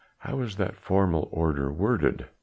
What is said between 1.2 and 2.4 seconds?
order worded?"